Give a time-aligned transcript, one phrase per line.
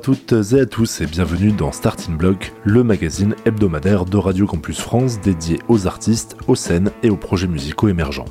[0.00, 4.46] À toutes et à tous et bienvenue dans Starting Block, le magazine hebdomadaire de Radio
[4.46, 8.24] Campus France dédié aux artistes, aux scènes et aux projets musicaux émergents.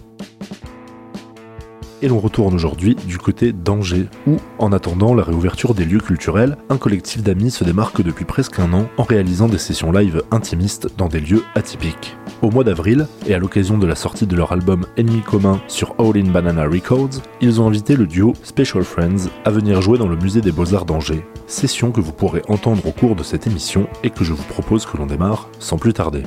[2.01, 6.57] Et l'on retourne aujourd'hui du côté d'Angers, où, en attendant la réouverture des lieux culturels,
[6.69, 10.87] un collectif d'amis se démarque depuis presque un an en réalisant des sessions live intimistes
[10.97, 12.17] dans des lieux atypiques.
[12.41, 15.93] Au mois d'avril, et à l'occasion de la sortie de leur album Ennemi commun sur
[15.99, 20.07] All in Banana Records, ils ont invité le duo Special Friends à venir jouer dans
[20.07, 23.87] le musée des Beaux-Arts d'Angers, session que vous pourrez entendre au cours de cette émission
[24.03, 26.23] et que je vous propose que l'on démarre sans plus tarder.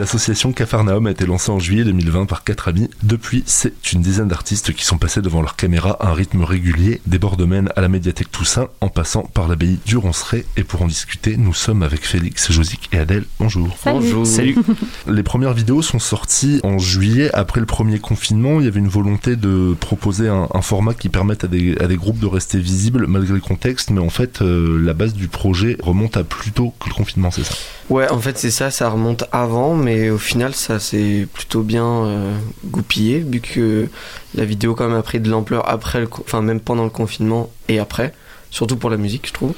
[0.00, 2.88] L'association Cafarnaum a été lancée en juillet 2020 par quatre amis.
[3.02, 7.02] Depuis, c'est une dizaine d'artistes qui sont passés devant leur caméra à un rythme régulier,
[7.06, 10.46] des bords de Maine à la médiathèque Toussaint, en passant par l'abbaye du Ronceret.
[10.56, 13.26] Et pour en discuter, nous sommes avec Félix, Josique et Adèle.
[13.38, 13.76] Bonjour.
[13.84, 14.26] Bonjour.
[14.26, 14.56] Salut.
[15.06, 18.58] Les premières vidéos sont sorties en juillet après le premier confinement.
[18.58, 21.88] Il y avait une volonté de proposer un, un format qui permette à des, à
[21.88, 25.28] des, groupes de rester visibles malgré le contexte, mais en fait, euh, la base du
[25.28, 27.54] projet remonte à plus tôt que le confinement, c'est ça?
[27.90, 31.86] Ouais, en fait, c'est ça, ça remonte avant, mais au final, ça s'est plutôt bien
[31.86, 33.88] euh, goupillé, vu que
[34.34, 37.50] la vidéo, quand même, a pris de l'ampleur après, le, enfin, même pendant le confinement
[37.68, 38.12] et après,
[38.50, 39.54] surtout pour la musique, je trouve.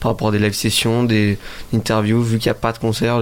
[0.00, 1.38] Par rapport à des live sessions, des
[1.74, 3.20] interviews, vu qu'il n'y a pas de concert,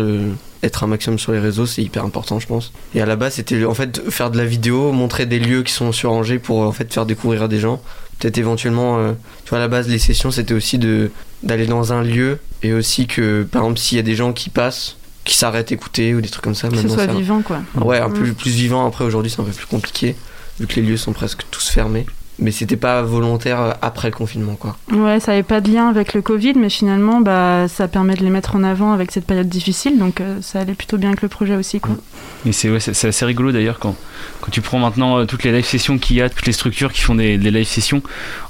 [0.62, 2.72] être un maximum sur les réseaux, c'est hyper important, je pense.
[2.94, 5.72] Et à la base, c'était en fait faire de la vidéo, montrer des lieux qui
[5.72, 7.80] sont sur pour en fait faire découvrir des gens.
[8.18, 9.12] Peut-être éventuellement, euh,
[9.44, 11.10] tu vois, à la base, les sessions, c'était aussi de
[11.42, 14.50] d'aller dans un lieu et aussi que, par exemple, s'il y a des gens qui
[14.50, 16.68] passent, qui s'arrêtent écouter ou des trucs comme ça.
[16.68, 17.60] Que ce soit vivant, quoi.
[17.74, 18.86] Ouais, un peu plus vivant.
[18.86, 20.16] Après, aujourd'hui, c'est un peu plus compliqué,
[20.58, 22.06] vu que les lieux sont presque tous fermés
[22.38, 24.76] mais c'était pas volontaire après le confinement quoi.
[24.92, 28.22] Ouais, ça avait pas de lien avec le Covid, mais finalement bah ça permet de
[28.22, 31.22] les mettre en avant avec cette période difficile, donc euh, ça allait plutôt bien avec
[31.22, 31.96] le projet aussi quoi.
[32.44, 33.96] Mais c'est ouais, c'est assez rigolo d'ailleurs quand
[34.40, 36.92] quand tu prends maintenant euh, toutes les live sessions qu'il y a, toutes les structures
[36.92, 38.02] qui font des, des live sessions,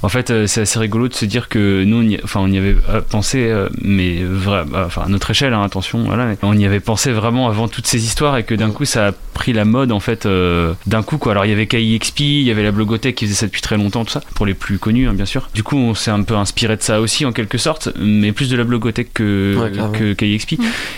[0.03, 2.51] en fait euh, c'est assez rigolo de se dire que nous on y, enfin on
[2.51, 2.75] y avait
[3.09, 7.11] pensé, mais vrai, bah, enfin à notre échelle hein, attention voilà, on y avait pensé
[7.11, 9.99] vraiment avant toutes ces histoires et que d'un coup ça a pris la mode en
[9.99, 11.31] fait d'un coup quoi.
[11.31, 13.76] Alors il y avait KIXP, il y avait la blogothèque qui faisait ça depuis très
[13.77, 15.49] longtemps, tout ça, pour les plus connus, hein, bien sûr.
[15.53, 18.49] Du coup, on s'est un peu inspiré de ça aussi, en quelque sorte, mais plus
[18.49, 20.55] de la blogothèque que, ouais, que KXP.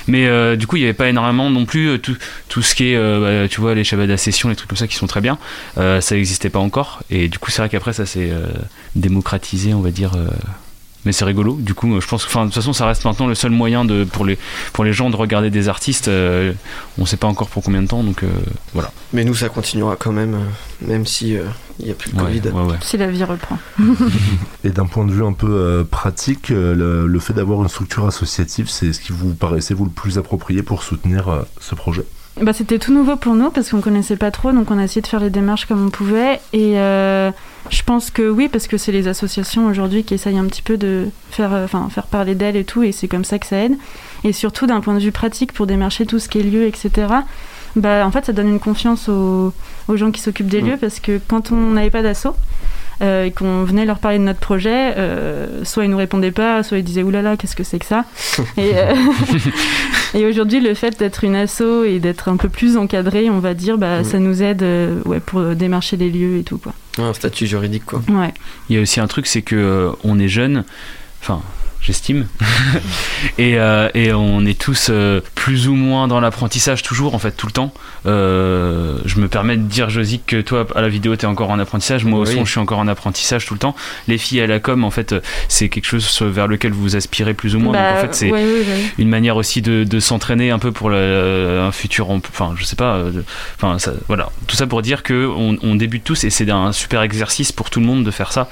[0.08, 2.18] Mais euh, du coup, il n'y avait pas énormément non plus euh, tout,
[2.48, 4.88] tout ce qui est, euh, bah, tu vois, les Shabbat session, les trucs comme ça
[4.88, 5.38] qui sont très bien.
[5.78, 7.02] Euh, ça n'existait pas encore.
[7.10, 8.32] Et du coup, c'est vrai qu'après, ça s'est
[8.96, 10.14] démocratisé, on va dire
[11.06, 11.58] mais c'est rigolo.
[11.60, 13.86] Du coup, je pense que, enfin, de toute façon, ça reste maintenant le seul moyen
[13.86, 14.38] de, pour, les,
[14.74, 16.08] pour les gens de regarder des artistes.
[16.08, 16.54] Euh,
[16.98, 18.28] on ne sait pas encore pour combien de temps, donc euh,
[18.74, 18.92] voilà.
[19.14, 21.38] Mais nous, ça continuera quand même, euh, même si
[21.80, 22.42] il n'y a plus de ouais, Covid.
[22.50, 22.78] Ouais, ouais.
[22.82, 23.58] Si la vie reprend.
[24.64, 28.70] Et d'un point de vue un peu pratique, le, le fait d'avoir une structure associative,
[28.70, 32.04] c'est ce qui vous paraissait vous le plus approprié pour soutenir ce projet?
[32.42, 35.02] Bah, C'était tout nouveau pour nous parce qu'on connaissait pas trop, donc on a essayé
[35.02, 36.40] de faire les démarches comme on pouvait.
[36.54, 37.32] Et euh,
[37.70, 40.78] je pense que oui, parce que c'est les associations aujourd'hui qui essayent un petit peu
[40.78, 43.78] de faire, enfin, faire parler d'elles et tout, et c'est comme ça que ça aide.
[44.24, 47.08] Et surtout d'un point de vue pratique pour démarcher tout ce qui est lieu, etc.
[47.76, 49.54] Bah, en fait, ça donne une confiance aux,
[49.88, 50.68] aux gens qui s'occupent des Mm.
[50.68, 52.36] lieux parce que quand on n'avait pas d'assaut,
[53.02, 56.64] euh, et qu'on venait leur parler de notre projet, euh, soit ils nous répondaient pas,
[56.64, 58.06] soit ils disaient oulala, qu'est-ce que c'est que ça
[58.58, 58.94] Et, euh,
[60.14, 63.54] et aujourd'hui, le fait d'être une asso et d'être un peu plus encadré, on va
[63.54, 66.58] dire, bah, ça nous aide euh, ouais, pour démarcher les lieux et tout.
[66.58, 66.74] Quoi.
[66.98, 68.02] Un statut juridique quoi.
[68.10, 68.34] Ouais.
[68.70, 70.64] Il y a aussi un truc, c'est que euh, on est jeune,
[71.22, 71.42] enfin
[71.82, 72.28] j'estime,
[73.38, 77.32] et, euh, et on est tous euh, plus ou moins dans l'apprentissage toujours, en fait,
[77.32, 77.74] tout le temps.
[78.06, 81.50] Euh, je me permets de dire, Josique, que toi, à la vidéo, tu es encore
[81.50, 82.34] en apprentissage, moi au Oui.
[82.34, 83.76] son, je suis encore en apprentissage tout le temps.
[84.08, 85.16] Les filles à la com, en fait,
[85.48, 87.74] c'est quelque chose vers lequel vous aspirez plus ou moins.
[87.74, 88.84] Bah, Donc, en fait, c'est ouais, ouais, ouais.
[88.98, 92.76] une manière aussi de, de s'entraîner un peu pour un futur en- enfin je sais
[92.76, 93.04] pas
[93.56, 96.72] enfin ça, voilà tout ça pour dire que on, on débute tous et c'est un
[96.72, 98.50] super exercice pour tout le monde de faire ça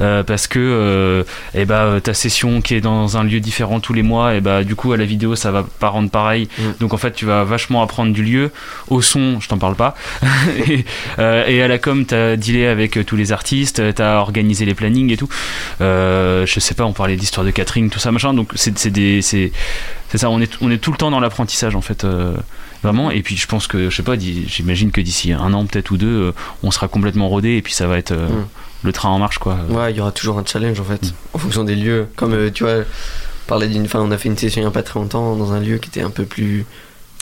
[0.00, 1.22] euh, parce que euh,
[1.54, 4.64] eh ben ta session qui est dans un lieu différent tous les mois et bah
[4.64, 6.48] du coup à la vidéo ça va pas rendre pareil.
[6.58, 6.62] Mm.
[6.80, 8.50] donc en fait tu vas vachement apprendre du lieu.
[8.88, 9.94] Au son je t'en parle pas.
[10.68, 10.84] Et,
[11.18, 14.74] euh, et à la com t'as dealé avec euh, tous les artistes t'as organisé les
[14.74, 15.28] plannings et tout.
[15.80, 18.34] Euh, je sais pas on parlait d'histoire de catering tout ça machin.
[18.34, 19.22] Donc c'est c'est des
[20.08, 22.34] c'est ça on est on est tout le temps dans l'apprentissage en fait euh,
[22.82, 25.90] vraiment et puis je pense que je sais pas j'imagine que d'ici un an peut-être
[25.90, 26.32] ou deux euh,
[26.62, 28.46] on sera complètement rodé et puis ça va être euh, Mm.
[28.88, 31.12] le train en marche quoi Ouais, il y aura toujours un challenge en fait, Mm.
[31.34, 32.06] en fonction des lieux.
[32.16, 34.68] Comme euh, tu vois, on parlait d'une, enfin, on a fait une session il y
[34.68, 36.66] a pas très longtemps dans un lieu qui était un peu plus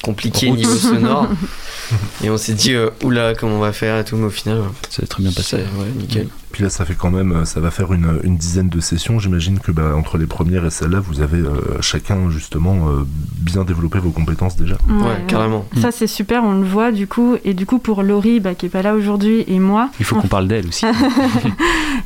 [0.04, 0.58] compliqué Route.
[0.58, 1.28] niveau sonore.
[2.24, 4.58] et on s'est dit, euh, oula, comment on va faire et tout, mais au final,
[4.58, 5.56] euh, Ça va très bien passé.
[5.56, 6.28] ouais, nickel.
[6.52, 9.18] Puis là, ça fait quand même, euh, ça va faire une, une dizaine de sessions.
[9.18, 13.04] J'imagine que bah, entre les premières et celle-là, vous avez euh, chacun justement euh,
[13.40, 14.76] bien développé vos compétences déjà.
[14.88, 15.66] Ouais, carrément.
[15.80, 17.36] Ça c'est super, on le voit du coup.
[17.44, 20.14] Et du coup pour Laurie bah, qui est pas là aujourd'hui et moi, Il faut
[20.14, 20.86] on qu'on parle d'elle aussi.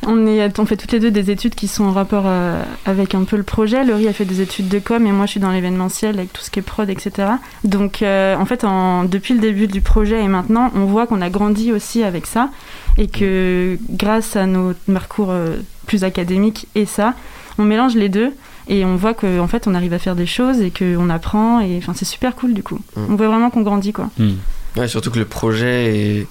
[0.07, 3.15] On, est, on fait toutes les deux des études qui sont en rapport euh, avec
[3.15, 3.83] un peu le projet.
[3.83, 6.41] Laurie a fait des études de com et moi je suis dans l'événementiel avec tout
[6.41, 7.27] ce qui est prod, etc.
[7.63, 11.21] Donc euh, en fait, en- depuis le début du projet et maintenant, on voit qu'on
[11.21, 12.49] a grandi aussi avec ça
[12.97, 15.57] et que grâce à nos parcours euh,
[15.87, 17.13] plus académiques et ça,
[17.57, 18.31] on mélange les deux
[18.67, 21.77] et on voit qu'en fait on arrive à faire des choses et qu'on apprend et
[21.77, 22.79] enfin c'est super cool du coup.
[22.95, 23.01] Mm.
[23.09, 24.09] On voit vraiment qu'on grandit quoi.
[24.19, 24.33] Hmm.
[24.77, 26.27] Ouais, surtout que le projet est-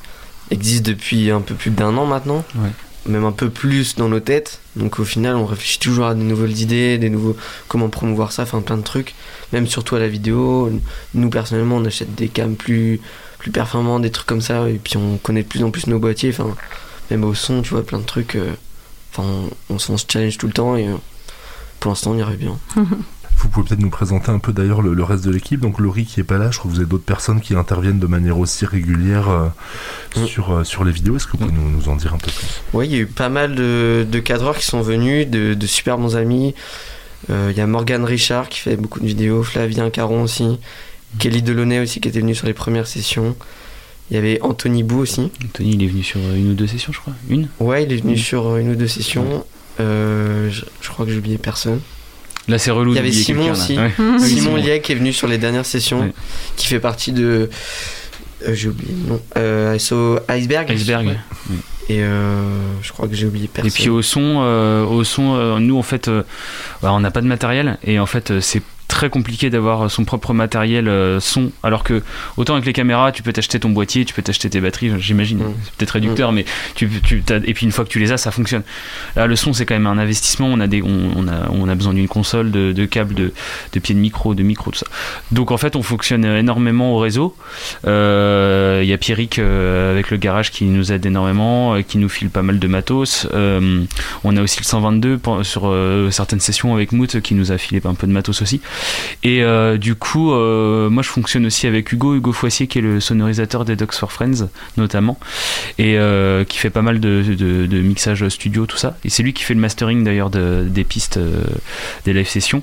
[0.51, 2.45] existe depuis un peu plus d'un an maintenant.
[2.57, 2.71] Ouais.
[3.09, 4.61] Même un peu plus dans nos têtes.
[4.77, 8.43] Donc au final, on réfléchit toujours à de nouvelles idées, des nouveaux comment promouvoir ça,
[8.43, 9.15] enfin plein de trucs.
[9.53, 10.71] Même surtout à la vidéo.
[11.15, 13.01] Nous personnellement, on achète des cams plus
[13.39, 14.69] plus performants, des trucs comme ça.
[14.69, 16.31] Et puis on connaît de plus en plus nos boîtiers.
[16.31, 16.55] Enfin,
[17.11, 18.35] même au son, tu vois, plein de trucs.
[18.37, 18.53] euh,
[19.11, 20.95] Enfin, on, on se challenge tout le temps et euh,
[21.81, 22.59] pour l'instant, on arrive bien.
[23.41, 25.61] Vous pouvez peut-être nous présenter un peu d'ailleurs le, le reste de l'équipe.
[25.61, 28.01] Donc Laurie qui est pas là, je crois que vous avez d'autres personnes qui interviennent
[28.01, 29.49] de manière aussi régulière euh,
[30.17, 30.27] Mm.
[30.27, 31.17] sur, euh, sur les vidéos.
[31.17, 32.63] Est-ce que vous pouvez nous, nous en dire un peu plus?
[32.73, 35.67] Oui, il y a eu pas mal de, de cadreurs qui sont venus, de, de
[35.67, 36.55] super bons amis.
[37.31, 40.59] Euh, Il y a Morgan Richard qui fait beaucoup de vidéos, Flavien Caron aussi,
[41.19, 43.37] Kelly Delaunay aussi qui était venu sur les premières sessions.
[44.11, 45.31] Il y avait Anthony Bou aussi.
[45.53, 47.13] Tony, il est venu sur une ou deux sessions, je crois.
[47.29, 47.49] Une?
[47.61, 48.19] Ouais, il est venu Mm.
[48.19, 49.45] sur une ou deux sessions.
[49.81, 51.81] Euh, je, je crois que j'ai oublié personne.
[52.49, 52.93] Là, c'est relou.
[52.93, 53.77] Il y avait Simon aussi.
[53.79, 53.93] Ouais.
[53.99, 54.57] Oui, Simon Simon.
[54.57, 56.13] Liek qui est venu sur les dernières sessions, Ouais.
[56.57, 57.51] qui fait partie de.
[58.47, 59.21] euh, j'ai oublié le nom.
[59.37, 59.75] Euh,
[60.29, 60.71] Iceberg.
[60.71, 61.07] Iceberg.
[61.09, 61.17] Ouais.
[61.91, 62.41] Et euh,
[62.83, 63.69] je crois que j'ai oublié personne.
[63.71, 66.23] Et puis au son, euh, au son euh, nous en fait, euh,
[66.83, 70.33] bah, on n'a pas de matériel et en fait c'est très compliqué d'avoir son propre
[70.33, 71.51] matériel euh, son.
[71.63, 72.03] Alors que
[72.37, 75.39] autant avec les caméras tu peux t'acheter ton boîtier tu peux t'acheter tes batteries j'imagine.
[75.39, 75.55] Mm.
[75.65, 76.45] c'est peut-être réducteur mais
[76.75, 76.91] tu,
[77.45, 78.63] et puis une fois que tu les as ça fonctionne.
[79.15, 80.49] Là le son c'est quand même un investissement.
[80.49, 83.33] On a des on, on a on a besoin d'une console de, de câbles de,
[83.73, 84.87] de pieds de micro de micro tout ça.
[85.33, 87.37] Donc en fait on fonctionne énormément au réseau.
[87.87, 91.99] Euh, il y a Pierrick euh, avec le garage qui nous aide énormément euh, qui
[91.99, 93.27] nous file pas mal de matos.
[93.35, 93.83] Euh,
[94.25, 97.59] on a aussi le 122 pour- sur euh, certaines sessions avec Moot qui nous a
[97.59, 98.61] filé un peu de matos aussi.
[99.25, 102.83] Et euh, du coup, euh, moi je fonctionne aussi avec Hugo, Hugo Foissier qui est
[102.83, 105.19] le sonorisateur des Dogs for Friends notamment,
[105.79, 107.23] et euh, qui fait pas mal de,
[107.83, 108.97] mixage studio, tout ça.
[109.05, 111.19] Et c'est lui qui fait le mastering d'ailleurs de- des pistes
[112.05, 112.63] des live sessions.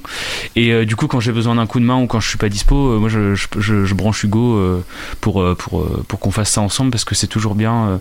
[0.55, 2.49] Et du coup, quand j'ai besoin d'un coup de main ou quand je suis pas
[2.49, 4.59] dispo, moi je, branche Hugo
[5.21, 7.99] pour, pour, pour qu'on fasse ça ensemble parce que c'est toujours bien.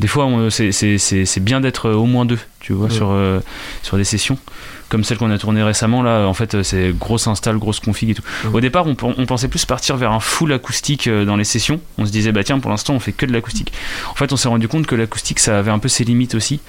[0.00, 2.92] des fois, c'est bien d'être au moins deux, tu vois, Ouais.
[2.94, 3.40] sur, euh,
[3.82, 4.38] sur des sessions.
[4.90, 8.14] Comme celle qu'on a tournée récemment, là, en fait, c'est grosse install, grosse config et
[8.14, 8.22] tout.
[8.44, 8.50] Ouais.
[8.54, 11.80] Au départ, on, on pensait plus partir vers un full acoustique euh, dans les sessions.
[11.98, 13.72] On se disait, bah tiens, pour l'instant, on fait que de l'acoustique.
[14.10, 16.60] En fait, on s'est rendu compte que l'acoustique, ça avait un peu ses limites aussi.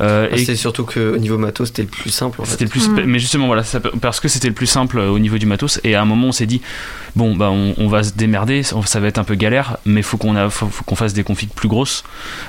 [0.00, 2.50] Euh, Ah, et C'est surtout qu'au niveau matos, c'était le plus simple en fait.
[2.52, 3.04] c'était le plus, Mm.
[3.06, 5.80] mais justement voilà, ça- parce que c'était le plus simple euh, au niveau du matos.
[5.84, 6.60] Et à un moment, on s'est dit,
[7.16, 10.02] bon bah on, on va se démerder, ça ça va être un peu galère, mais
[10.02, 12.04] faut qu'on a, faut, faut qu'on fasse des configs plus grosses,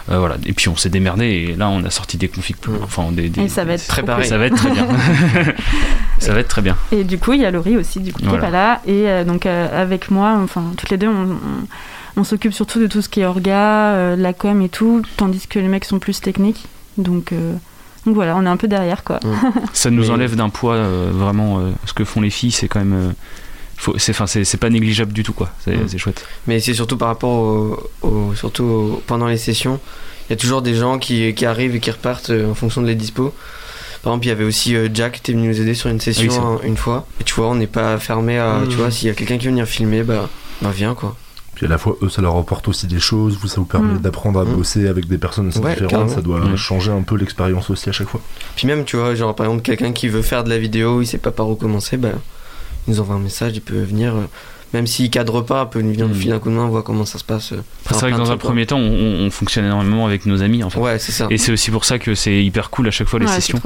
[0.09, 0.35] Euh, voilà.
[0.45, 2.87] Et puis on s'est démerdé et là on a sorti des configs plus, Mm.
[2.91, 4.27] Enfin des, des- Et ça va être pareil.
[4.27, 4.87] ça va être très bien.
[6.19, 6.77] ça va être très bien.
[6.91, 8.39] Et du coup, il y a Laurie aussi, du coup, qui Voilà.
[8.43, 8.81] est pas là.
[8.85, 11.67] Et euh, donc, euh, avec moi, enfin, toutes les deux, on, on-
[12.17, 15.47] on s'occupe surtout de tout ce qui est orga, euh, la com et tout, tandis
[15.47, 16.65] que les mecs sont plus techniques.
[16.97, 17.53] Donc, euh,
[18.05, 19.19] donc voilà, on est un peu derrière, quoi.
[19.73, 21.59] Ça nous Mais- enlève d'un poids euh, vraiment.
[21.59, 22.93] euh, ce que font les filles, c'est quand même.
[22.93, 23.11] euh,
[23.97, 25.49] c'est, enfin, c'est, pas négligeable du tout quoi.
[25.65, 25.87] C'est, Mm.
[25.87, 26.23] c'est chouette.
[26.45, 29.79] Mais c'est surtout par rapport au, au- surtout au- pendant les sessions.
[30.31, 32.81] Il y a toujours des gens qui, qui arrivent et qui repartent euh, en fonction
[32.81, 33.33] de les dispos.
[34.01, 35.99] Par exemple, il y avait aussi euh, Jack qui était venu nous aider sur une
[35.99, 36.47] session Oui, c'est vrai.
[36.53, 37.05] hein, une fois.
[37.19, 38.61] Et tu vois, on n'est pas fermé à.
[38.69, 40.29] Tu vois, s'il y a quelqu'un qui veut venir filmer, bah,
[40.61, 41.17] bah viens quoi.
[41.55, 43.95] Puis à la fois, eux, ça leur apporte aussi des choses, vous, ça vous permet
[43.95, 43.99] Mm.
[43.99, 44.55] d'apprendre à Mm.
[44.55, 46.09] bosser avec des personnes assez Ouais, différentes, carrément.
[46.15, 48.21] ça doit changer un peu l'expérience aussi à chaque fois.
[48.55, 51.05] Puis même, tu vois, genre par exemple, quelqu'un qui veut faire de la vidéo, il
[51.05, 52.13] sait pas par où commencer, bah,
[52.87, 54.15] il nous envoie un message, il peut venir.
[54.15, 54.23] euh,
[54.73, 56.17] même s'il cadre pas, il peut venir nous Mm.
[56.17, 57.51] filer un coup de main, voir comment ça se passe.
[57.53, 57.57] euh,
[57.89, 60.69] c'est vrai que dans un premier temps, on, on fonctionne énormément avec nos amis en
[60.69, 60.79] fait.
[60.79, 61.27] Ouais, c'est ça.
[61.29, 63.59] Et c'est aussi pour ça que c'est hyper cool à chaque fois les Ouais, sessions.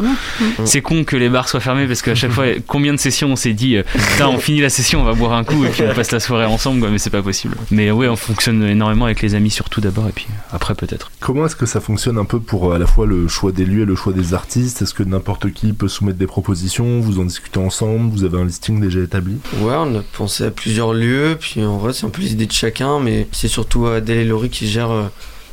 [0.66, 3.36] C'est con que les bars soient fermés parce qu'à chaque fois, combien de sessions on
[3.36, 5.84] s'est dit, euh, putain, on finit la session, on va boire un coup et puis
[5.90, 7.56] on passe la soirée ensemble, quoi, mais c'est pas possible.
[7.72, 11.12] Mais ouais, on fonctionne énormément avec les amis surtout d'abord et puis après peut-être.
[11.20, 13.66] Comment est-ce que ça fonctionne un peu pour euh, à la fois le choix des
[13.66, 14.82] lieux et le choix des artistes?
[14.82, 17.00] Est-ce que n'importe qui peut soumettre des propositions?
[17.00, 18.12] Vous en discutez ensemble?
[18.12, 19.36] Vous avez un listing déjà établi?
[19.62, 22.46] Ouais, on a pensé à plusieurs lieux, puis en vrai, c'est un peu les idées
[22.46, 25.04] de chacun, mais c'est surtout Adèle et Laurie qui gèrent euh,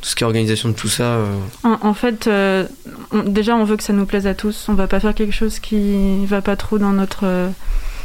[0.00, 1.04] tout ce qui est organisation de tout ça.
[1.04, 1.36] euh.
[1.62, 2.64] En, fait, euh,
[3.26, 4.66] déjà, on veut que ça nous plaise à tous.
[4.68, 7.24] On va pas faire quelque chose qui va pas trop dans notre.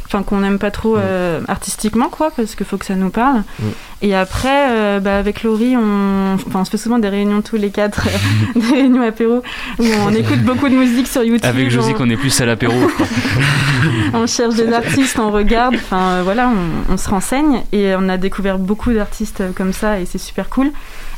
[0.08, 1.00] Enfin qu'on n'aime pas trop Mm.
[1.04, 3.42] euh, artistiquement quoi parce qu'il faut que ça nous parle.
[3.60, 3.64] Mm.
[4.02, 7.56] et après euh, bah, avec Laurie on enfin on se fait souvent des réunions tous
[7.56, 9.42] les quatre euh, des réunions apéro
[9.78, 11.44] où on écoute beaucoup de musique sur YouTube.
[11.44, 12.74] Avec Josie, on, qu'on est plus à l'apéro,
[14.14, 16.48] on cherche des artistes on regarde enfin euh, voilà
[16.88, 17.62] on, on se renseigne.
[17.72, 20.70] Et on a découvert beaucoup d'artistes comme ça et c'est super cool.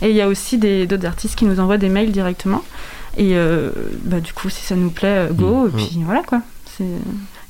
[0.03, 2.63] Et il y a aussi d'autres artistes qui nous envoient des mails directement.
[3.17, 3.35] Et
[4.05, 5.77] bah, du coup si ça nous plaît go et Mm.
[5.77, 6.41] puis voilà quoi.
[6.77, 6.85] C'est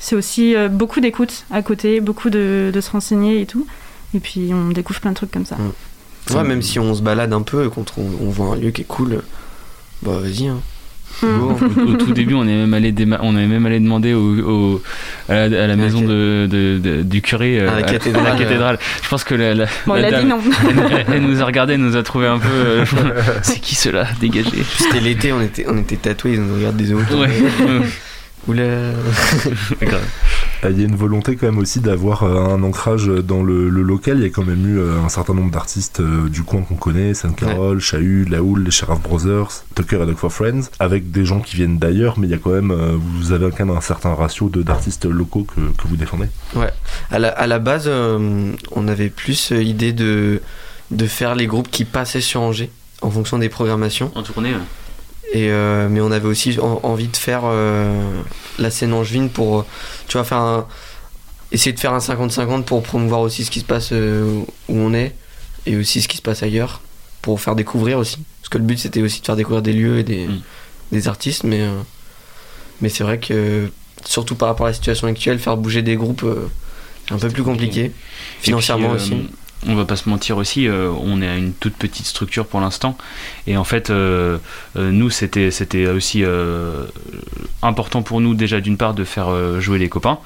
[0.01, 3.67] c'est aussi euh, beaucoup d'écoute à côté, beaucoup de, de se renseigner et tout.
[4.15, 5.57] Et puis on découvre plein de trucs comme ça.
[5.57, 6.35] Mm.
[6.37, 8.71] Ouais, même si on se balade un peu et qu'on trouve- on voit un lieu
[8.71, 9.21] qui est cool,
[10.03, 10.49] bah vas-y.
[10.49, 10.59] Hein.
[11.23, 11.27] Mm.
[11.39, 11.57] Go.
[11.61, 14.39] au, au tout début, on est même allé, déma- on est même allé demander au,
[14.49, 14.83] au-
[15.29, 18.37] à, la, à la maison de, de- de- du curé, euh, À la cathédrale, la
[18.39, 18.79] cathédrale.
[19.03, 20.39] Je pense que la, la- Bon, dame, dit non.
[20.69, 22.49] elle, elle nous a regardé, elle nous a trouvé un peu.
[22.49, 22.85] euh,
[23.43, 24.65] c'est qui cela Dégagé.
[24.79, 27.19] C'était l'été, on était, on était tatoués, ils nous regardent des autres.
[27.19, 27.29] Ouais.
[28.49, 28.63] Oula.
[29.83, 30.05] Grave.
[30.69, 33.83] Il y a une volonté quand même aussi d'avoir euh, un ancrage dans le, le
[33.83, 34.19] local.
[34.19, 36.75] Il y a quand même eu euh, un certain nombre d'artistes euh, du coin qu'on
[36.75, 41.25] connaît, Saint Carol, Chahut, Laoul, les Sheriff Brothers, Tucker et Dog for Friends, avec des
[41.25, 43.81] gens qui viennent d'ailleurs, mais il y a quand même, vous avez quand même un
[43.81, 46.27] certain ratio de d'artistes locaux que, que vous défendez.
[47.11, 50.43] À la, à la base, euh, on avait plus idée de,
[50.91, 52.71] de faire les groupes qui passaient sur Angers
[53.03, 54.13] en fonction des programmations.
[54.15, 54.61] En tournée, ouais.
[55.33, 58.21] Et, euh, mais on avait aussi en- envie de faire euh,
[58.59, 59.65] la scène angevine pour,
[60.09, 60.67] tu vois, faire un,
[61.53, 64.93] essayer de faire un 50-50 pour promouvoir aussi ce qui se passe euh, où on
[64.93, 65.15] est
[65.67, 66.81] et aussi ce qui se passe ailleurs
[67.23, 68.19] pour faire découvrir aussi.
[68.41, 70.41] Parce que le but c'était aussi de faire découvrir des lieux et des, Mm.
[70.93, 71.79] des artistes, mais, euh,
[72.81, 73.71] mais c'est vrai que
[74.05, 76.49] surtout par rapport à la situation actuelle, faire bouger des groupes euh,
[77.11, 77.93] un peu plus compliqué.
[78.41, 79.29] Financièrement puis, euh, aussi.
[79.69, 82.61] On va pas se mentir aussi, euh, on est à une toute petite structure pour
[82.61, 82.97] l'instant.
[83.47, 84.39] Et en fait, euh,
[84.77, 86.25] euh, nous, c'était, c'était aussi
[87.63, 90.19] important pour nous déjà d'une part de faire jouer les copains.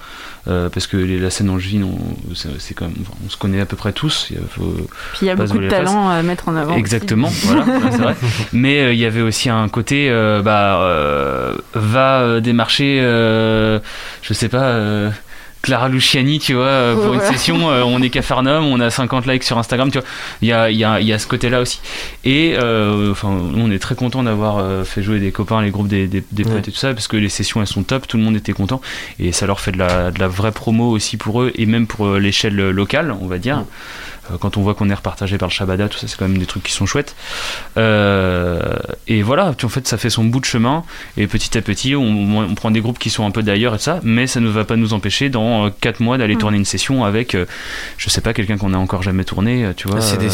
[0.46, 3.60] parce que les- la scène angevine, on, c'est, c'est quand même, enfin, on se connaît
[3.62, 4.28] à peu près tous.
[4.30, 4.76] Il faut-
[5.14, 6.76] Puis il y a beaucoup de talents à mettre en avant.
[6.76, 8.14] Exactement, voilà, ouais, c'est vrai.
[8.52, 10.10] Mais il y avait aussi un côté,
[10.44, 15.10] bah, va démarcher, je sais pas,
[15.64, 19.26] Clara Luciani, tu vois, euh, pour une session, euh, on est Cafarnum, on a 50
[19.26, 20.06] likes sur Instagram, tu vois.
[20.42, 21.80] Il y a, il y, a, il y a ce côté-là aussi.
[22.24, 25.70] Et euh, enfin, nous, on est très content d'avoir euh, fait jouer des copains, les
[25.70, 26.50] groupes des, des, des Ouais.
[26.56, 28.52] potes et tout ça, parce que les sessions elles sont top, tout le monde était
[28.52, 28.80] content,
[29.18, 31.86] et ça leur fait de la, de la vraie promo aussi pour eux, et même
[31.86, 33.56] pour l'échelle locale, on va dire.
[33.58, 33.64] Ouais.
[34.32, 36.38] Euh, Quand on voit qu'on est repartagé par le Shabada, tout ça, c'est quand même
[36.38, 37.14] des trucs qui sont chouettes.
[37.76, 38.60] Euh,
[39.06, 40.82] et voilà, puis en fait, ça fait son bout de chemin.
[41.16, 43.78] Et petit à petit, on, on prend des groupes qui sont un peu d'ailleurs et
[43.78, 46.38] ça, mais ça ne va pas nous empêcher dans 4 mois d'aller Mm.
[46.38, 47.46] tourner une session avec, euh,
[47.96, 50.00] je sais pas, quelqu'un qu'on a encore jamais tourné, euh, tu vois.
[50.00, 50.28] Euh,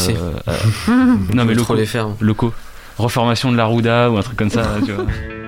[0.47, 0.55] euh,
[1.33, 1.75] non, mais locaux.
[1.75, 2.07] les faire.
[2.19, 2.53] locaux.
[2.97, 5.05] Reformation de la Rouda ou un truc comme ça, tu vois.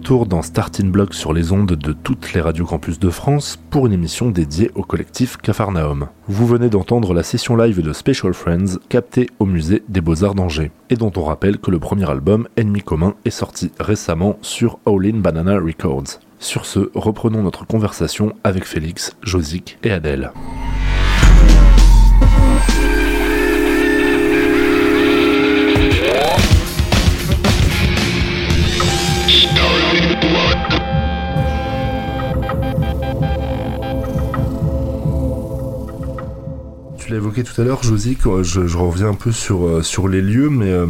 [0.00, 3.86] retour dans Starting Block sur les ondes de toutes les radios campus de France pour
[3.86, 6.08] une émission dédiée au collectif Capharnaüm.
[6.26, 10.70] Vous venez d'entendre la session live de Special Friends captée au musée des Beaux-Arts d'Angers
[10.88, 15.04] et dont on rappelle que le premier album Ennemi commun est sorti récemment sur All
[15.04, 16.18] In Banana Records.
[16.38, 20.32] Sur ce, reprenons notre conversation avec Félix, Josic et Adèle.
[37.12, 40.20] Évoqué tout à l'heure, Josie, quand je, je reviens un peu sur, euh, sur les
[40.22, 40.86] lieux, mais euh,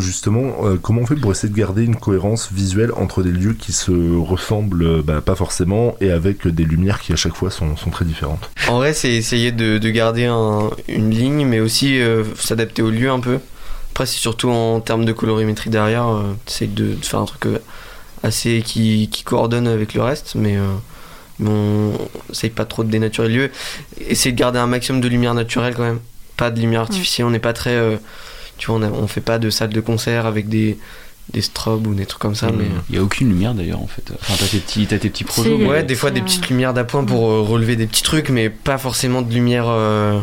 [0.00, 3.54] justement, euh, comment on fait pour essayer de garder une cohérence visuelle entre des lieux
[3.54, 7.50] qui se ressemblent euh, bah, pas forcément et avec des lumières qui à chaque fois
[7.50, 8.50] sont, sont très différentes?
[8.68, 12.90] En vrai, c'est essayer de, de garder un- une ligne, mais aussi euh, s'adapter au
[12.90, 13.38] lieu un peu.
[13.92, 17.46] Après, c'est surtout en termes de colorimétrie derrière, euh, t'essayes de, de faire un truc
[17.46, 17.58] euh,
[18.22, 20.62] assez qui, qui coordonne avec le reste, mais, euh,
[21.40, 21.92] mais on
[22.30, 23.50] essaye pas trop de dénaturer le lieu.
[24.08, 26.00] Essayer de garder un maximum de lumière naturelle quand même,
[26.36, 27.26] pas de lumière artificielle.
[27.26, 27.96] On n'est pas très, euh,
[28.58, 30.78] tu vois, on, a- on fait pas de salle de concert avec des
[31.32, 32.56] des strobes ou des trucs comme ça, Mhm.
[32.58, 34.02] mais Il y a aucune lumière d'ailleurs en fait.
[34.20, 35.56] Enfin, t'as tes petits, t'as tes petits projets.
[35.56, 38.50] Si, Ouais, des fois des petites lumières d'appoint pour euh, relever des petits trucs, mais
[38.50, 40.18] pas forcément de lumière, euh,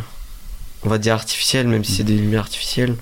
[0.84, 2.96] on va dire artificielle, même si c'est des lumières artificielles.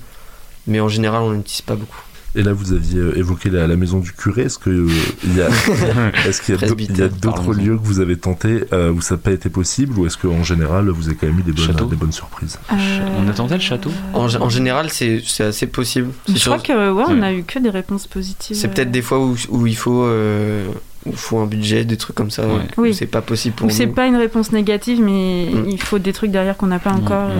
[0.68, 2.00] Mais en général, on n'utilise pas beaucoup.
[2.36, 4.42] Et là, vous aviez euh, évoqué la, la maison du curé.
[4.42, 4.88] Est-ce que euh,
[5.24, 5.48] il y a,
[6.28, 8.64] est-ce qu'il y a, d'au- il y a Presbytère, d'autres lieux que vous avez tenté
[8.72, 11.38] euh, où ça n'a pas été possible, ou est-ce qu'en général, vous avez quand même
[11.38, 11.86] eu des bonnes, Château.
[11.86, 16.10] des bonnes surprises On a tenté le château En, en général, c'est c'est assez possible.
[16.28, 17.26] C'est Je crois que ouais, on Ouais.
[17.26, 18.56] a eu que des réponses positives.
[18.56, 20.66] c'est peut-être des fois où, où il faut, euh,
[21.06, 22.46] où il faut un budget, des trucs comme ça.
[22.46, 22.62] Ouais.
[22.76, 22.94] Oui.
[22.94, 23.92] C'est pas possible pour Ou c'est nous.
[23.94, 25.64] pas une réponse négative, mais Mm.
[25.70, 27.30] il faut des trucs derrière qu'on n'a pas Ouais, encore.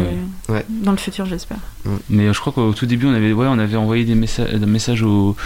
[0.48, 0.64] Ouais.
[0.68, 1.58] Dans le futur, j'espère.
[2.10, 4.44] Mais euh, je crois qu'au tout début, on avait, ouais, on avait envoyé des, messa-
[4.58, 5.36] des messages au,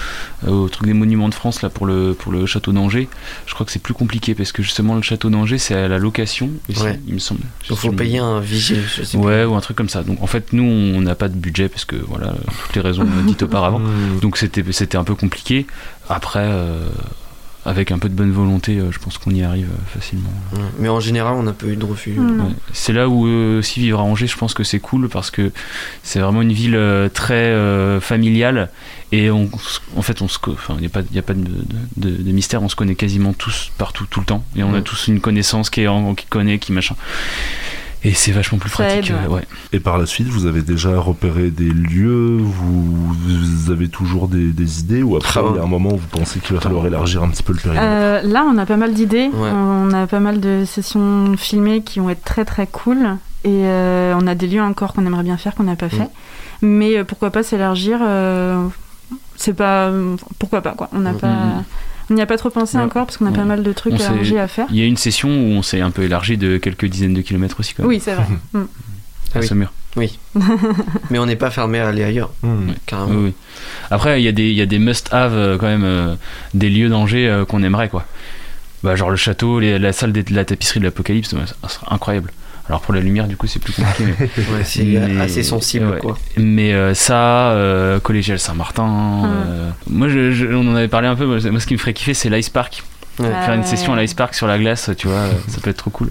[0.46, 3.09] au truc des monuments de France là pour le pour le château d'Angers.
[3.46, 5.98] Je crois que c'est plus compliqué parce que justement le château d'Angers c'est à la
[5.98, 6.98] location, aussi, Ouais.
[7.06, 7.40] il me semble.
[7.68, 10.02] Il faut payer un vigile, je sais Ouais, ou un truc comme ça.
[10.02, 13.04] Donc en fait, nous, on n'a pas de budget parce que voilà, toutes les raisons
[13.26, 13.80] dites auparavant.
[14.22, 15.66] Donc c'était c'était un peu compliqué.
[16.09, 16.88] Après, euh,
[17.66, 20.31] avec un peu de bonne volonté, euh, je pense qu'on y arrive euh, facilement.
[20.79, 22.12] Mais en général, on n'a pas eu de refus.
[22.12, 22.40] Mm.
[22.40, 22.53] Ouais.
[22.73, 25.53] C'est là où euh, aussi vivre à Angers, je pense que c'est cool parce que
[26.03, 28.70] c'est vraiment une ville euh, très euh, familiale
[29.12, 29.51] et on,
[29.96, 32.11] en fait, on se, enfin, il n'y a pas, il y a pas de, de,
[32.11, 34.79] de- de mystère, on se connaît quasiment tous partout tout le temps et on a
[34.81, 34.85] Mm.
[34.85, 36.94] tous une connaissance qui est en, qui connaît, qui machin.
[38.02, 39.10] Et c'est vachement plus pratique.
[39.10, 39.42] euh, ouais.
[39.72, 44.52] Et par la suite, vous avez déjà repéré des lieux, vous, vous avez toujours des,
[44.52, 46.62] des idées, ou après, Ah il y a un moment où vous pensez qu'il va
[46.62, 47.84] falloir élargir un petit peu le périmètre?
[47.86, 49.28] Euh, là, on a pas mal d'idées.
[49.34, 49.50] Ouais.
[49.52, 53.16] On a pas mal de sessions filmées qui vont être très très cool.
[53.44, 56.08] Et euh, on a des lieux encore qu'on aimerait bien faire qu'on n'a pas fait.
[56.62, 58.66] Mais euh, pourquoi pas s'élargir euh,
[59.36, 59.90] C'est pas.
[60.38, 61.18] Pourquoi pas quoi On n'a Mm.
[61.18, 61.36] pas.
[62.11, 62.83] On n'y a pas trop pensé Ouais.
[62.83, 64.66] encore parce qu'on a pas mal de trucs On à s'est- arranger à faire.
[64.70, 67.20] Il y a une session où on s'est un peu élargi de quelques dizaines de
[67.23, 67.88] kilomètres aussi quand même.
[67.90, 68.27] Oui, c'est vrai.
[68.53, 68.64] Mm.
[69.33, 69.46] Ah à oui.
[69.46, 69.73] Saumur.
[71.11, 72.33] Mais on n'est pas fermé à aller ailleurs,
[72.87, 73.11] carrément.
[73.12, 73.35] Oui, oui.
[73.90, 76.14] Après, il y a des, il y a des must-have euh, quand même, euh,
[76.55, 78.05] des lieux d'Angers euh, qu'on aimerait quoi.
[78.83, 82.33] Bah, genre le château, les- la salle de la tapisserie de l'Apocalypse, ça serait incroyable.
[82.70, 84.04] Alors pour la lumière, du coup, c'est plus compliqué.
[84.06, 85.98] mais Ouais, c'est Mais- assez sensible, ouais.
[85.98, 86.16] quoi.
[86.37, 89.24] mais euh, ça, euh, collégial Saint-Martin.
[89.26, 91.26] euh, moi, je- je- on en avait parlé un peu.
[91.26, 92.85] Moi, moi, ce qui me ferait kiffer, c'est l'Ice Park.
[93.18, 93.26] Ouais.
[93.35, 95.76] Ah Faire une session à l'Ice Park sur la glace, tu vois, ça peut être
[95.78, 96.11] trop cool.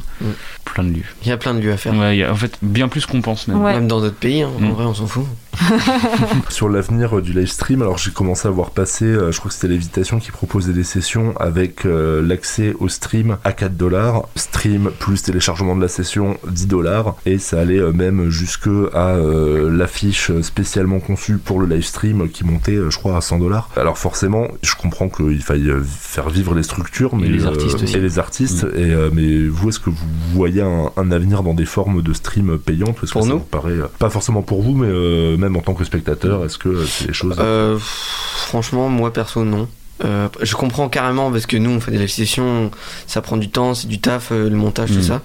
[0.66, 1.06] Plein de lieux.
[1.24, 1.96] Il y a plein de lieux à faire.
[1.96, 3.62] Ouais, il y a- en fait, bien plus qu'on pense même.
[3.62, 3.74] Ouais.
[3.74, 4.50] Même dans d'autres pays, hein.
[4.56, 4.72] en Mm.
[4.72, 5.26] vrai, on s'en fout.
[6.50, 9.50] Sur l'avenir euh, du live stream, alors j'ai commencé à voir passer, euh, je crois
[9.50, 14.24] que c'était Lévitation qui proposait des sessions avec euh, l'accès au stream à 4 dollars,
[14.36, 19.10] stream plus téléchargement de la session 10 dollars, et ça allait euh, même jusque à
[19.16, 23.70] euh, l'affiche spécialement conçue pour le live stream qui montait, je crois, à 100 dollars.
[23.76, 27.96] Alors forcément, je comprends qu'il faille faire vivre les structures, mais Et les artistes aussi.
[27.96, 28.66] et les artistes.
[28.76, 32.58] Et, mais vous, est-ce que vous voyez un, un avenir dans des formes de stream
[32.58, 32.96] payantes?
[32.96, 34.90] Parce que Pour ça nous vous paraît, pas forcément pour vous, mais
[35.40, 39.44] même en tant que spectateur, est-ce que euh, c'est des choses Euh, franchement, moi perso,
[39.44, 39.68] non.
[40.06, 42.72] Euh, je comprends carrément parce que nous, on fait des live sessions,
[43.08, 44.96] ça prend du temps, c'est du taf, euh, le montage, Mm.
[44.96, 45.22] tout ça,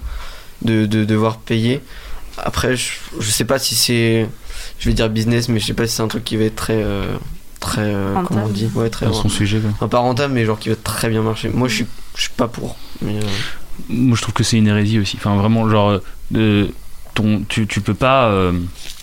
[0.63, 1.81] de, de devoir payer.
[2.37, 4.27] Après, je, je sais pas si c'est,
[4.79, 6.55] je vais dire business, mais je sais pas si c'est un truc qui va être
[6.57, 7.15] très, euh,
[7.61, 9.59] très, euh, comment on dit, ouais, très, Dans son sujet.
[9.59, 9.69] quoi.
[9.73, 11.47] enfin, pas rentable, mais genre qui va très bien marcher.
[11.49, 12.75] Moi, je suis, je suis pas pour.
[13.01, 13.21] Mais, euh,
[13.87, 15.15] Moi, je trouve que c'est une hérésie aussi.
[15.17, 15.99] Enfin, vraiment, genre, euh,
[16.31, 16.69] de-
[17.13, 18.27] ton, tu, tu peux pas.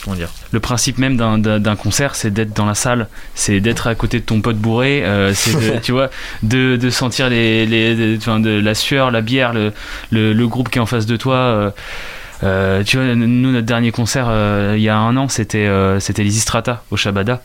[0.04, 3.94] Comment dire Le principe même d'un- concert, c'est d'être dans la salle, c'est d'être à
[3.94, 6.10] côté de ton pote bourré, euh, c'est de, tu vois,
[6.42, 9.72] de, de sentir les, les, de, la sueur, la bière, le,
[10.10, 11.34] le, le groupe qui est en face de toi.
[11.36, 11.70] euh,
[12.44, 14.26] euh, tu vois, nous, notre dernier concert,
[14.74, 15.68] il y a un an, c'était
[16.00, 17.42] c'était les Istrata au Shabada.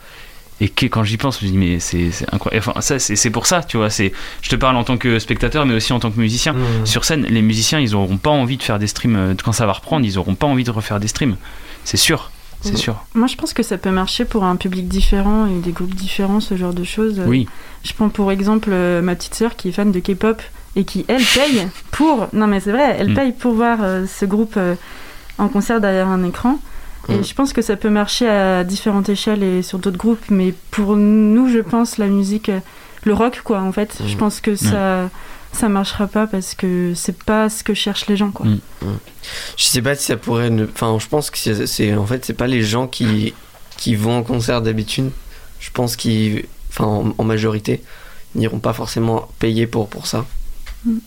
[0.59, 2.65] Et que, quand j'y pense, je me dis, mais c'est incroyable.
[2.67, 3.91] Enfin, ça, c'est pour ça, tu vois.
[3.91, 6.53] c'est Je te parle en tant que spectateur, mais aussi en tant que musicien.
[6.53, 6.85] Mmh.
[6.87, 9.35] Sur scène, les musiciens, ils auront pas envie de faire des streams.
[9.43, 11.35] Quand ça va reprendre, ils auront pas envie de refaire des streams.
[11.83, 12.31] C'est sûr.
[12.61, 13.03] C'est sûr.
[13.13, 16.39] Moi, je pense que ça peut marcher pour un public différent et des groupes différents,
[16.39, 17.21] ce genre de choses.
[17.25, 17.47] Oui.
[17.83, 20.41] Je prends pour exemple euh, ma petite sœur qui est fan de K-pop
[20.75, 22.27] et qui, elle, paye pour.
[22.33, 23.15] Non, mais c'est vrai, elle Mm.
[23.15, 24.75] paye pour voir euh, ce groupe euh,
[25.37, 26.59] en concert derrière un écran.
[27.09, 30.25] Et je pense que ça peut marcher à différentes échelles et sur d'autres groupes.
[30.29, 32.51] Mais pour nous, je pense, la musique,
[33.05, 34.17] le rock, quoi, en fait, je Mm.
[34.17, 35.09] pense que ça.
[35.59, 38.45] Ça marchera pas parce que c'est pas ce que cherchent les gens, quoi.
[38.45, 38.59] Mm.
[39.57, 40.49] Je sais pas si ça pourrait.
[40.49, 40.65] Ne...
[40.65, 43.33] Enfin, je pense que c'est, c'est- en fait, c'est pas les gens qui
[43.77, 45.11] qui vont en concert d'habitude.
[45.59, 47.83] Je pense qu'ils, enfin, en, en majorité,
[48.35, 50.25] n'iront pas forcément payer pour pour ça.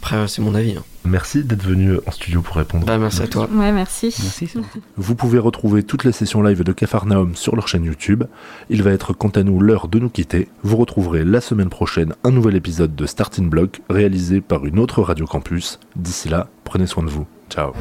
[0.00, 0.76] Après, c'est mon avis.
[0.76, 0.82] hein.
[1.04, 2.84] Merci d'être venu en studio pour répondre.
[2.86, 3.48] Bah, merci à toi.
[3.52, 4.14] Ouais, merci.
[4.22, 4.50] Merci.
[4.96, 8.24] Vous pouvez retrouver toutes les sessions live de Cafarnaum sur leur chaîne YouTube.
[8.68, 10.48] Il va être quant à nous l'heure de nous quitter.
[10.62, 15.02] Vous retrouverez la semaine prochaine un nouvel épisode de Starting Block réalisé par une autre
[15.02, 15.78] radio campus.
[15.96, 17.26] D'ici là, prenez soin de vous.
[17.48, 17.72] Ciao.